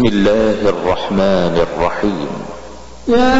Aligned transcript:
بسم 0.00 0.08
الله 0.08 0.60
الرحمن 0.68 1.54
الرحيم. 1.66 2.32
يا 3.08 3.36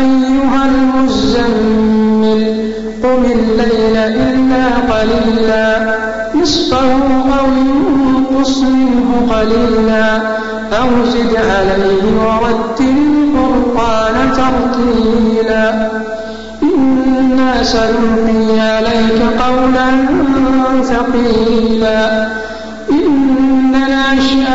أيها 0.00 0.62
المزمل 0.72 2.42
قم 3.02 3.22
الليل 3.24 3.96
إلا 3.96 4.64
قليلا 4.92 5.68
نصفه 6.34 6.92
أو 7.40 7.46
انقص 7.46 8.58
منه 8.58 9.08
قليلا 9.34 10.16
أو 10.80 10.88
زد 11.12 11.36
عليه 11.36 12.04
ورتل 12.24 12.96
القرآن 13.36 14.16
ترتيلا. 14.32 15.88
إنا 16.62 17.62
سنلقي 17.62 18.60
عليك 18.60 19.20
قولا 19.44 19.88
ثقيلا. 20.82 22.28